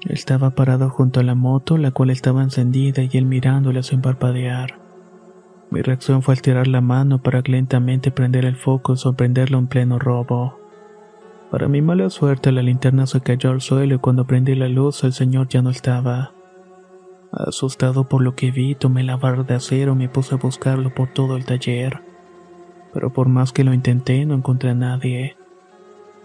Estaba 0.08 0.52
parado 0.52 0.90
junto 0.90 1.20
a 1.20 1.24
la 1.24 1.36
moto, 1.36 1.78
la 1.78 1.92
cual 1.92 2.12
estaba 2.12 2.44
encendida 2.44 3.04
y 3.04 3.10
él 3.14 3.26
mirándola 3.26 3.84
sin 3.84 4.02
parpadear. 4.02 4.80
Mi 5.70 5.82
reacción 5.82 6.22
fue 6.22 6.36
tirar 6.38 6.68
la 6.68 6.82
mano 6.82 7.22
para 7.22 7.42
lentamente 7.42 8.12
prender 8.12 8.46
el 8.46 8.56
foco 8.56 8.94
y 8.94 8.98
sorprenderlo 8.98 9.58
en 9.58 9.68
pleno 9.68 10.00
robo. 10.00 10.58
Para 11.52 11.68
mi 11.68 11.82
mala 11.82 12.10
suerte, 12.10 12.54
la 12.54 12.62
linterna 12.62 13.06
se 13.06 13.20
cayó 13.20 13.52
al 13.52 13.62
suelo 13.62 13.96
y 13.96 14.00
cuando 14.00 14.26
prendí 14.26 14.56
la 14.56 14.70
luz, 14.70 15.04
el 15.04 15.12
señor 15.12 15.50
ya 15.50 15.62
no 15.62 15.70
estaba. 15.70 16.34
Asustado 17.32 18.08
por 18.08 18.22
lo 18.22 18.36
que 18.36 18.52
vi, 18.52 18.76
tomé 18.76 19.04
la 19.04 19.18
barra 19.18 19.44
de 19.44 19.56
acero 19.56 19.92
y 19.92 19.96
me 19.96 20.10
puse 20.10 20.36
a 20.36 20.38
buscarlo 20.38 20.94
por 20.94 21.10
todo 21.10 21.36
el 21.36 21.46
taller. 21.46 22.11
Pero 22.94 23.12
por 23.12 23.30
más 23.30 23.52
que 23.52 23.64
lo 23.64 23.74
intenté, 23.74 24.26
no 24.26 24.36
encontré 24.36 24.72
a 24.72 24.76
nadie. 24.76 25.38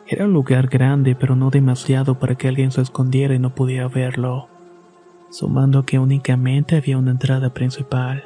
Era 0.09 0.27
un 0.27 0.33
lugar 0.33 0.69
grande, 0.69 1.17
pero 1.17 1.35
no 1.35 1.51
demasiado 1.51 2.19
para 2.19 2.37
que 2.37 2.49
alguien 2.49 2.71
se 2.71 2.81
escondiera 2.81 3.35
y 3.35 3.39
no 3.39 3.55
pudiera 3.55 3.89
verlo. 3.89 4.49
Sumando 5.31 5.85
que 5.85 5.99
únicamente 5.99 6.77
había 6.77 6.99
una 6.99 7.11
entrada 7.11 7.51
principal. 7.51 8.25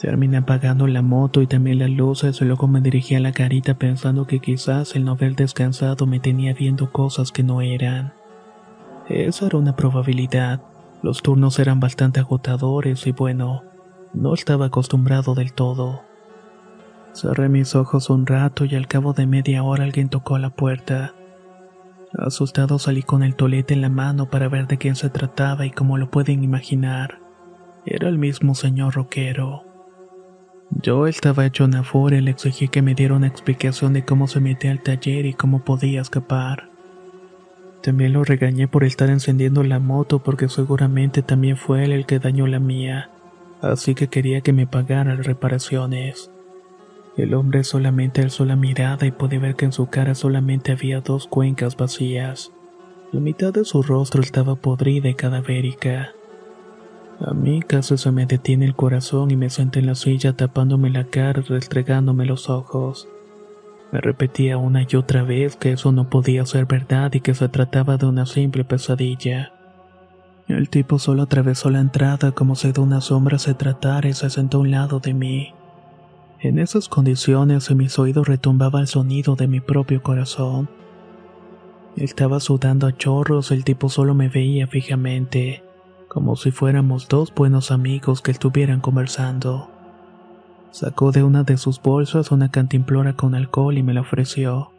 Terminé 0.00 0.36
apagando 0.38 0.86
la 0.86 1.02
moto 1.02 1.40
y 1.40 1.46
también 1.46 1.78
las 1.78 1.90
luces 1.90 2.40
y 2.40 2.44
luego 2.44 2.68
me 2.68 2.80
dirigí 2.80 3.14
a 3.14 3.20
la 3.20 3.32
carita 3.32 3.74
pensando 3.74 4.26
que 4.26 4.40
quizás 4.40 4.94
el 4.94 5.04
no 5.04 5.12
haber 5.12 5.36
descansado 5.36 6.06
me 6.06 6.20
tenía 6.20 6.52
viendo 6.52 6.92
cosas 6.92 7.32
que 7.32 7.42
no 7.42 7.62
eran. 7.62 8.12
Esa 9.08 9.46
era 9.46 9.58
una 9.58 9.76
probabilidad. 9.76 10.60
Los 11.02 11.22
turnos 11.22 11.58
eran 11.58 11.80
bastante 11.80 12.20
agotadores 12.20 13.06
y 13.06 13.12
bueno, 13.12 13.62
no 14.12 14.34
estaba 14.34 14.66
acostumbrado 14.66 15.34
del 15.34 15.52
todo. 15.52 16.02
Cerré 17.16 17.48
mis 17.48 17.74
ojos 17.74 18.10
un 18.10 18.26
rato 18.26 18.66
y 18.66 18.74
al 18.74 18.88
cabo 18.88 19.14
de 19.14 19.26
media 19.26 19.62
hora 19.62 19.84
alguien 19.84 20.10
tocó 20.10 20.36
la 20.36 20.50
puerta. 20.50 21.14
Asustado 22.12 22.78
salí 22.78 23.02
con 23.02 23.22
el 23.22 23.36
tolete 23.36 23.72
en 23.72 23.80
la 23.80 23.88
mano 23.88 24.28
para 24.28 24.50
ver 24.50 24.66
de 24.66 24.76
quién 24.76 24.96
se 24.96 25.08
trataba 25.08 25.64
y 25.64 25.70
como 25.70 25.96
lo 25.96 26.10
pueden 26.10 26.44
imaginar, 26.44 27.20
era 27.86 28.10
el 28.10 28.18
mismo 28.18 28.54
señor 28.54 28.96
roquero. 28.96 29.64
Yo 30.68 31.06
estaba 31.06 31.46
hecho 31.46 31.64
una 31.64 31.84
furia 31.84 32.18
y 32.18 32.22
le 32.22 32.32
exigí 32.32 32.68
que 32.68 32.82
me 32.82 32.94
diera 32.94 33.14
una 33.14 33.28
explicación 33.28 33.94
de 33.94 34.04
cómo 34.04 34.28
se 34.28 34.40
metía 34.40 34.70
al 34.70 34.82
taller 34.82 35.24
y 35.24 35.32
cómo 35.32 35.64
podía 35.64 36.02
escapar. 36.02 36.68
También 37.82 38.12
lo 38.12 38.24
regañé 38.24 38.68
por 38.68 38.84
estar 38.84 39.08
encendiendo 39.08 39.62
la 39.62 39.78
moto 39.78 40.22
porque 40.22 40.50
seguramente 40.50 41.22
también 41.22 41.56
fue 41.56 41.82
él 41.82 41.92
el 41.92 42.04
que 42.04 42.18
dañó 42.18 42.46
la 42.46 42.60
mía, 42.60 43.08
así 43.62 43.94
que 43.94 44.08
quería 44.08 44.42
que 44.42 44.52
me 44.52 44.66
pagara 44.66 45.14
reparaciones. 45.14 46.30
El 47.16 47.32
hombre 47.32 47.64
solamente 47.64 48.20
alzó 48.20 48.44
la 48.44 48.56
mirada 48.56 49.06
y 49.06 49.10
pude 49.10 49.38
ver 49.38 49.56
que 49.56 49.64
en 49.64 49.72
su 49.72 49.86
cara 49.86 50.14
solamente 50.14 50.72
había 50.72 51.00
dos 51.00 51.26
cuencas 51.26 51.76
vacías. 51.76 52.52
La 53.10 53.20
mitad 53.20 53.54
de 53.54 53.64
su 53.64 53.82
rostro 53.82 54.20
estaba 54.20 54.56
podrida 54.56 55.08
y 55.08 55.14
cadavérica. 55.14 56.10
A 57.20 57.32
mí 57.32 57.62
casi 57.62 57.96
se 57.96 58.12
me 58.12 58.26
detiene 58.26 58.66
el 58.66 58.76
corazón 58.76 59.30
y 59.30 59.36
me 59.36 59.48
senté 59.48 59.78
en 59.78 59.86
la 59.86 59.94
silla 59.94 60.34
tapándome 60.34 60.90
la 60.90 61.04
cara 61.04 61.40
y 61.40 61.48
restregándome 61.48 62.26
los 62.26 62.50
ojos. 62.50 63.08
Me 63.92 64.02
repetía 64.02 64.58
una 64.58 64.82
y 64.82 64.96
otra 64.96 65.22
vez 65.22 65.56
que 65.56 65.72
eso 65.72 65.92
no 65.92 66.10
podía 66.10 66.44
ser 66.44 66.66
verdad 66.66 67.14
y 67.14 67.20
que 67.20 67.34
se 67.34 67.48
trataba 67.48 67.96
de 67.96 68.04
una 68.04 68.26
simple 68.26 68.64
pesadilla. 68.64 69.52
El 70.48 70.68
tipo 70.68 70.98
solo 70.98 71.22
atravesó 71.22 71.70
la 71.70 71.80
entrada 71.80 72.32
como 72.32 72.56
si 72.56 72.72
de 72.72 72.80
una 72.80 73.00
sombra 73.00 73.38
se 73.38 73.54
tratara 73.54 74.08
y 74.08 74.12
se 74.12 74.28
sentó 74.28 74.58
a 74.58 74.60
un 74.60 74.70
lado 74.70 75.00
de 75.00 75.14
mí. 75.14 75.55
En 76.38 76.58
esas 76.58 76.88
condiciones 76.88 77.70
en 77.70 77.78
mis 77.78 77.98
oídos 77.98 78.28
retumbaba 78.28 78.80
el 78.80 78.86
sonido 78.88 79.36
de 79.36 79.48
mi 79.48 79.60
propio 79.60 80.02
corazón. 80.02 80.68
Estaba 81.96 82.40
sudando 82.40 82.86
a 82.86 82.94
chorros, 82.94 83.50
el 83.52 83.64
tipo 83.64 83.88
solo 83.88 84.14
me 84.14 84.28
veía 84.28 84.66
fijamente, 84.66 85.62
como 86.08 86.36
si 86.36 86.50
fuéramos 86.50 87.08
dos 87.08 87.32
buenos 87.34 87.70
amigos 87.70 88.20
que 88.20 88.32
estuvieran 88.32 88.80
conversando. 88.80 89.70
Sacó 90.72 91.10
de 91.10 91.22
una 91.22 91.42
de 91.42 91.56
sus 91.56 91.80
bolsas 91.80 92.30
una 92.30 92.50
cantimplora 92.50 93.14
con 93.14 93.34
alcohol 93.34 93.78
y 93.78 93.82
me 93.82 93.94
la 93.94 94.02
ofreció. 94.02 94.72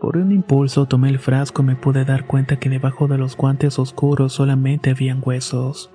Por 0.00 0.18
un 0.18 0.30
impulso 0.30 0.86
tomé 0.86 1.08
el 1.08 1.18
frasco 1.18 1.62
y 1.62 1.64
me 1.64 1.74
pude 1.74 2.04
dar 2.04 2.28
cuenta 2.28 2.60
que 2.60 2.70
debajo 2.70 3.08
de 3.08 3.18
los 3.18 3.36
guantes 3.36 3.80
oscuros 3.80 4.34
solamente 4.34 4.90
habían 4.90 5.20
huesos. 5.20 5.90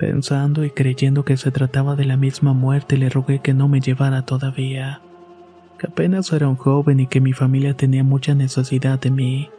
Pensando 0.00 0.64
y 0.64 0.70
creyendo 0.70 1.26
que 1.26 1.36
se 1.36 1.50
trataba 1.50 1.94
de 1.94 2.06
la 2.06 2.16
misma 2.16 2.54
muerte, 2.54 2.96
le 2.96 3.10
rogué 3.10 3.40
que 3.40 3.52
no 3.52 3.68
me 3.68 3.82
llevara 3.82 4.22
todavía. 4.22 5.02
Que 5.78 5.88
apenas 5.88 6.32
era 6.32 6.48
un 6.48 6.56
joven 6.56 7.00
y 7.00 7.06
que 7.06 7.20
mi 7.20 7.34
familia 7.34 7.74
tenía 7.74 8.02
mucha 8.02 8.34
necesidad 8.34 8.98
de 8.98 9.10
mí. 9.10 9.50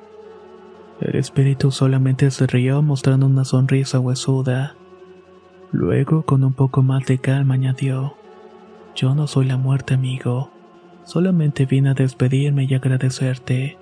El 1.00 1.16
espíritu 1.16 1.70
solamente 1.70 2.32
se 2.32 2.48
rió 2.48 2.82
mostrando 2.82 3.28
una 3.28 3.46
sonrisa 3.46 4.00
huesuda. 4.00 4.74
Luego, 5.72 6.24
con 6.24 6.44
un 6.44 6.54
poco 6.54 6.82
más 6.82 7.06
de 7.06 7.20
calma, 7.20 7.54
añadió: 7.54 8.16
Yo 8.96 9.14
no 9.14 9.28
soy 9.28 9.46
la 9.46 9.58
muerte, 9.58 9.94
amigo. 9.94 10.50
Solamente 11.04 11.68
vine 11.68 11.90
a 11.90 11.94
despedirme 11.94 12.64
y 12.64 12.74
agradecerte. 12.74 13.78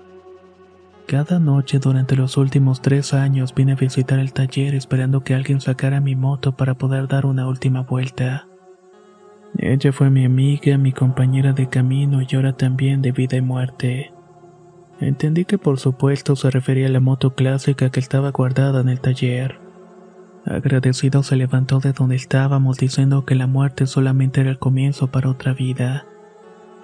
Cada 1.10 1.40
noche 1.40 1.80
durante 1.80 2.14
los 2.14 2.36
últimos 2.36 2.82
tres 2.82 3.14
años 3.14 3.52
vine 3.52 3.72
a 3.72 3.74
visitar 3.74 4.20
el 4.20 4.32
taller 4.32 4.76
esperando 4.76 5.24
que 5.24 5.34
alguien 5.34 5.60
sacara 5.60 6.00
mi 6.00 6.14
moto 6.14 6.52
para 6.52 6.74
poder 6.74 7.08
dar 7.08 7.26
una 7.26 7.48
última 7.48 7.82
vuelta. 7.82 8.46
Ella 9.58 9.92
fue 9.92 10.08
mi 10.08 10.24
amiga, 10.24 10.78
mi 10.78 10.92
compañera 10.92 11.52
de 11.52 11.68
camino 11.68 12.22
y 12.22 12.36
ahora 12.36 12.52
también 12.52 13.02
de 13.02 13.10
vida 13.10 13.36
y 13.36 13.40
muerte. 13.40 14.12
Entendí 15.00 15.46
que 15.46 15.58
por 15.58 15.80
supuesto 15.80 16.36
se 16.36 16.48
refería 16.48 16.86
a 16.86 16.90
la 16.90 17.00
moto 17.00 17.34
clásica 17.34 17.90
que 17.90 17.98
estaba 17.98 18.30
guardada 18.30 18.80
en 18.80 18.88
el 18.88 19.00
taller. 19.00 19.58
Agradecido 20.46 21.24
se 21.24 21.34
levantó 21.34 21.80
de 21.80 21.92
donde 21.92 22.14
estábamos 22.14 22.78
diciendo 22.78 23.24
que 23.24 23.34
la 23.34 23.48
muerte 23.48 23.88
solamente 23.88 24.42
era 24.42 24.50
el 24.50 24.60
comienzo 24.60 25.08
para 25.08 25.30
otra 25.30 25.54
vida 25.54 26.06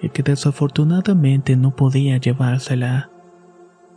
y 0.01 0.09
que 0.09 0.21
desafortunadamente 0.21 1.55
no 1.55 1.77
podía 1.77 2.17
llevársela, 2.17 3.09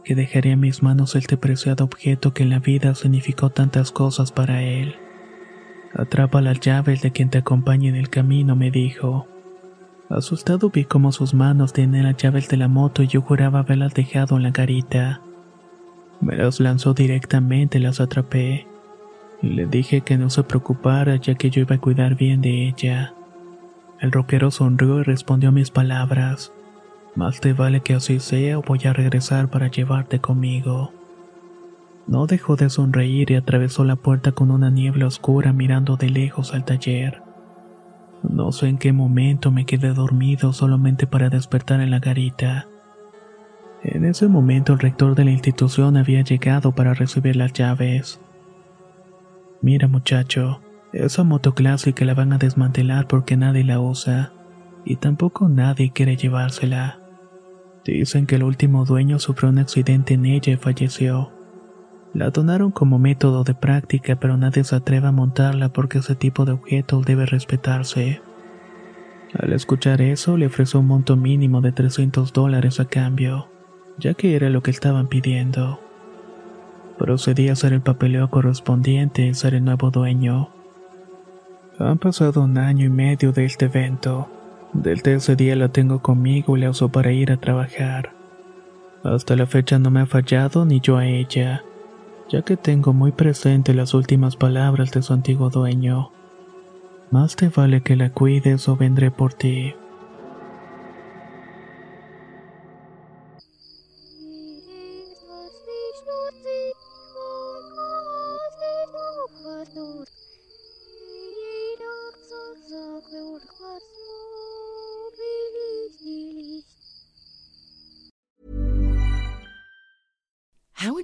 que 0.04 0.14
dejaría 0.14 0.52
en 0.52 0.60
mis 0.60 0.82
manos 0.82 1.16
este 1.16 1.36
preciado 1.36 1.84
objeto 1.84 2.32
que 2.32 2.42
en 2.42 2.50
la 2.50 2.58
vida 2.58 2.94
significó 2.94 3.50
tantas 3.50 3.92
cosas 3.92 4.32
para 4.32 4.62
él. 4.62 4.96
Atrapa 5.94 6.40
las 6.40 6.60
llaves 6.60 7.02
de 7.02 7.10
quien 7.10 7.30
te 7.30 7.38
acompañe 7.38 7.88
en 7.88 7.96
el 7.96 8.10
camino, 8.10 8.56
me 8.56 8.70
dijo. 8.70 9.26
Asustado 10.08 10.70
vi 10.70 10.84
cómo 10.84 11.12
sus 11.12 11.34
manos 11.34 11.72
tenían 11.72 12.04
las 12.04 12.16
llaves 12.16 12.48
de 12.48 12.56
la 12.56 12.68
moto 12.68 13.02
y 13.02 13.06
yo 13.06 13.22
juraba 13.22 13.60
haberlas 13.60 13.94
dejado 13.94 14.36
en 14.36 14.42
la 14.44 14.50
garita. 14.50 15.20
Me 16.20 16.36
las 16.36 16.60
lanzó 16.60 16.94
directamente 16.94 17.78
las 17.78 18.00
atrapé. 18.00 18.66
Le 19.40 19.66
dije 19.66 20.02
que 20.02 20.18
no 20.18 20.28
se 20.28 20.42
preocupara 20.42 21.16
ya 21.16 21.34
que 21.34 21.50
yo 21.50 21.62
iba 21.62 21.76
a 21.76 21.80
cuidar 21.80 22.14
bien 22.14 22.40
de 22.40 22.68
ella. 22.68 23.14
El 24.00 24.12
roquero 24.12 24.50
sonrió 24.50 25.00
y 25.00 25.02
respondió 25.02 25.48
a 25.48 25.52
mis 25.52 25.70
palabras. 25.70 26.52
Más 27.14 27.40
te 27.40 27.52
vale 27.52 27.80
que 27.80 27.94
así 27.94 28.20
sea 28.20 28.58
o 28.58 28.62
voy 28.62 28.80
a 28.84 28.92
regresar 28.92 29.48
para 29.48 29.68
llevarte 29.68 30.20
conmigo. 30.20 30.92
No 32.06 32.26
dejó 32.26 32.56
de 32.56 32.70
sonreír 32.70 33.30
y 33.30 33.34
atravesó 33.34 33.84
la 33.84 33.96
puerta 33.96 34.32
con 34.32 34.50
una 34.50 34.70
niebla 34.70 35.06
oscura 35.06 35.52
mirando 35.52 35.96
de 35.96 36.10
lejos 36.10 36.54
al 36.54 36.64
taller. 36.64 37.22
No 38.22 38.52
sé 38.52 38.68
en 38.68 38.78
qué 38.78 38.92
momento 38.92 39.50
me 39.50 39.64
quedé 39.64 39.92
dormido 39.92 40.52
solamente 40.52 41.06
para 41.06 41.30
despertar 41.30 41.80
en 41.80 41.90
la 41.90 41.98
garita. 42.00 42.66
En 43.82 44.04
ese 44.04 44.28
momento 44.28 44.74
el 44.74 44.78
rector 44.78 45.14
de 45.14 45.24
la 45.24 45.30
institución 45.30 45.96
había 45.96 46.22
llegado 46.22 46.72
para 46.72 46.94
recibir 46.94 47.36
las 47.36 47.52
llaves. 47.52 48.20
Mira 49.62 49.88
muchacho, 49.88 50.60
esa 50.92 51.24
moto 51.24 51.54
clásica 51.54 52.04
la 52.04 52.14
van 52.14 52.32
a 52.32 52.38
desmantelar 52.38 53.06
porque 53.06 53.36
nadie 53.36 53.64
la 53.64 53.80
usa, 53.80 54.32
y 54.84 54.96
tampoco 54.96 55.48
nadie 55.48 55.92
quiere 55.92 56.16
llevársela. 56.16 56.99
Dicen 57.90 58.26
que 58.26 58.36
el 58.36 58.44
último 58.44 58.84
dueño 58.84 59.18
sufrió 59.18 59.50
un 59.50 59.58
accidente 59.58 60.14
en 60.14 60.24
ella 60.24 60.52
y 60.52 60.56
falleció. 60.56 61.32
La 62.14 62.30
donaron 62.30 62.70
como 62.70 63.00
método 63.00 63.42
de 63.42 63.54
práctica, 63.54 64.14
pero 64.14 64.36
nadie 64.36 64.62
se 64.62 64.76
atreve 64.76 65.08
a 65.08 65.12
montarla 65.12 65.72
porque 65.72 65.98
ese 65.98 66.14
tipo 66.14 66.44
de 66.44 66.52
objeto 66.52 67.00
debe 67.00 67.26
respetarse. 67.26 68.22
Al 69.34 69.52
escuchar 69.52 70.02
eso, 70.02 70.36
le 70.36 70.46
ofreció 70.46 70.80
un 70.80 70.86
monto 70.86 71.16
mínimo 71.16 71.60
de 71.60 71.72
300 71.72 72.32
dólares 72.32 72.78
a 72.78 72.84
cambio, 72.84 73.48
ya 73.98 74.14
que 74.14 74.36
era 74.36 74.50
lo 74.50 74.62
que 74.62 74.70
estaban 74.70 75.08
pidiendo. 75.08 75.80
Procedí 76.96 77.48
a 77.48 77.52
hacer 77.52 77.72
el 77.72 77.80
papeleo 77.80 78.30
correspondiente 78.30 79.26
y 79.26 79.34
ser 79.34 79.54
el 79.54 79.64
nuevo 79.64 79.90
dueño. 79.90 80.50
Han 81.78 81.98
pasado 81.98 82.42
un 82.42 82.56
año 82.56 82.86
y 82.86 82.90
medio 82.90 83.32
de 83.32 83.46
este 83.46 83.64
evento. 83.64 84.28
Desde 84.72 85.14
ese 85.14 85.36
día 85.36 85.56
la 85.56 85.68
tengo 85.68 86.00
conmigo 86.00 86.56
y 86.56 86.60
la 86.60 86.70
uso 86.70 86.90
para 86.90 87.12
ir 87.12 87.32
a 87.32 87.38
trabajar. 87.38 88.12
Hasta 89.02 89.34
la 89.34 89.46
fecha 89.46 89.78
no 89.78 89.90
me 89.90 90.00
ha 90.00 90.06
fallado 90.06 90.64
ni 90.64 90.80
yo 90.80 90.96
a 90.96 91.06
ella, 91.06 91.64
ya 92.28 92.42
que 92.42 92.56
tengo 92.56 92.92
muy 92.92 93.12
presente 93.12 93.74
las 93.74 93.94
últimas 93.94 94.36
palabras 94.36 94.92
de 94.92 95.02
su 95.02 95.12
antiguo 95.12 95.50
dueño. 95.50 96.12
Más 97.10 97.34
te 97.34 97.48
vale 97.48 97.82
que 97.82 97.96
la 97.96 98.10
cuides 98.10 98.68
o 98.68 98.76
vendré 98.76 99.10
por 99.10 99.34
ti. 99.34 99.74